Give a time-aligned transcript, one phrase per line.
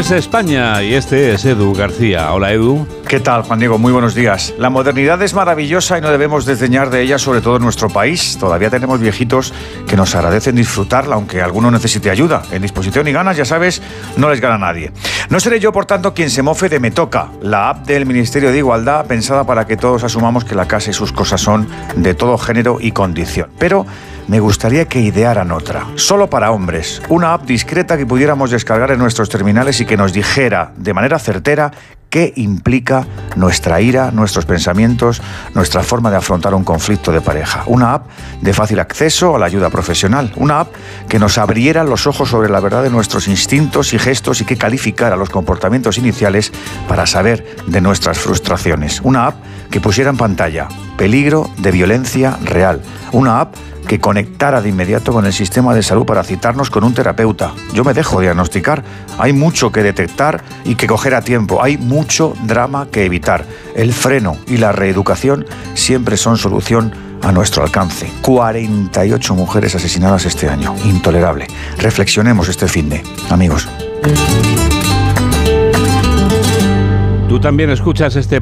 [0.00, 2.32] es España y este es Edu García.
[2.32, 2.86] Hola Edu.
[3.06, 3.76] ¿Qué tal, Juan Diego?
[3.76, 4.54] Muy buenos días.
[4.56, 8.38] La modernidad es maravillosa y no debemos desdeñar de ella, sobre todo en nuestro país.
[8.40, 9.52] Todavía tenemos viejitos
[9.86, 12.42] que nos agradecen disfrutarla, aunque alguno necesite ayuda.
[12.50, 13.82] En disposición y ganas, ya sabes,
[14.16, 14.90] no les gana nadie.
[15.28, 18.52] No seré yo, por tanto, quien se mofe de Me Toca, la app del Ministerio
[18.52, 22.14] de Igualdad pensada para que todos asumamos que la casa y sus cosas son de
[22.14, 23.50] todo género y condición.
[23.58, 23.84] Pero
[24.30, 29.00] me gustaría que idearan otra, solo para hombres, una app discreta que pudiéramos descargar en
[29.00, 31.72] nuestros terminales y que nos dijera de manera certera
[32.10, 35.20] qué implica nuestra ira, nuestros pensamientos,
[35.52, 37.64] nuestra forma de afrontar un conflicto de pareja.
[37.66, 38.06] Una app
[38.40, 40.32] de fácil acceso a la ayuda profesional.
[40.36, 40.72] Una app
[41.08, 44.56] que nos abriera los ojos sobre la verdad de nuestros instintos y gestos y que
[44.56, 46.52] calificara los comportamientos iniciales
[46.86, 49.00] para saber de nuestras frustraciones.
[49.02, 50.68] Una app que pusiera en pantalla
[51.00, 52.82] peligro de violencia real.
[53.12, 53.54] Una app
[53.88, 57.54] que conectara de inmediato con el sistema de salud para citarnos con un terapeuta.
[57.72, 58.84] Yo me dejo diagnosticar.
[59.18, 61.62] Hay mucho que detectar y que coger a tiempo.
[61.62, 63.46] Hay mucho drama que evitar.
[63.74, 68.12] El freno y la reeducación siempre son solución a nuestro alcance.
[68.20, 70.74] 48 mujeres asesinadas este año.
[70.84, 71.46] Intolerable.
[71.78, 73.02] Reflexionemos este fin de.
[73.30, 73.66] Amigos.
[77.30, 78.38] Tú también escuchas este